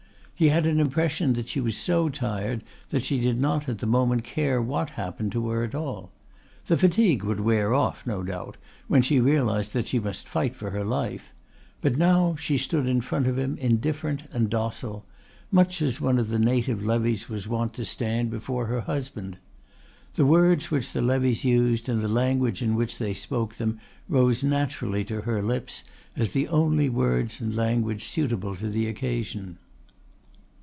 He 0.33 0.49
had 0.49 0.65
an 0.65 0.79
impression 0.79 1.33
that 1.33 1.49
she 1.49 1.61
was 1.61 1.77
so 1.77 2.09
tired 2.09 2.63
that 2.89 3.03
she 3.03 3.19
did 3.21 3.39
not 3.39 3.69
at 3.69 3.77
the 3.77 3.85
moment 3.85 4.23
care 4.23 4.59
what 4.59 4.89
happened 4.89 5.31
to 5.33 5.49
her 5.49 5.63
at 5.63 5.75
all. 5.75 6.11
The 6.65 6.79
fatigue 6.79 7.21
would 7.23 7.39
wear 7.39 7.75
off, 7.75 8.07
no 8.07 8.23
doubt, 8.23 8.57
when 8.87 9.03
she 9.03 9.19
realised 9.19 9.71
that 9.73 9.85
she 9.87 9.99
must 9.99 10.27
fight 10.27 10.55
for 10.55 10.71
her 10.71 10.83
life, 10.83 11.31
but 11.79 11.95
now 11.95 12.35
she 12.39 12.57
stood 12.57 12.87
in 12.87 13.01
front 13.01 13.27
of 13.27 13.37
him 13.37 13.55
indifferent 13.59 14.23
and 14.31 14.49
docile 14.49 15.05
much 15.51 15.79
as 15.79 16.01
one 16.01 16.17
of 16.17 16.29
the 16.29 16.39
native 16.39 16.83
levies 16.83 17.29
was 17.29 17.47
wont 17.47 17.73
to 17.75 17.85
stand 17.85 18.31
before 18.31 18.65
her 18.65 18.81
husband. 18.81 19.37
The 20.15 20.25
words 20.25 20.71
which 20.71 20.91
the 20.91 21.03
levies 21.03 21.45
used 21.45 21.87
and 21.87 22.01
the 22.01 22.07
language 22.07 22.63
in 22.63 22.73
which 22.75 22.97
they 22.97 23.13
spoke 23.13 23.57
them 23.57 23.79
rose 24.09 24.43
naturally 24.43 25.03
to 25.03 25.21
her 25.21 25.43
lips, 25.43 25.83
as 26.17 26.33
the 26.33 26.47
only 26.47 26.89
words 26.89 27.41
and 27.41 27.55
language 27.55 28.05
suitable 28.05 28.55
to 28.55 28.71
the 28.71 28.87
occasion. 28.87 29.59